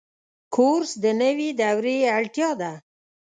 کورس 0.55 0.91
د 1.03 1.05
نوي 1.21 1.49
دورې 1.59 1.97
اړتیا 2.17 2.49
ده. 2.61 2.71